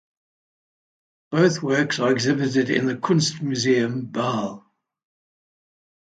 [1.29, 4.65] Both works are exhibited in the Kunstmuseum Basel.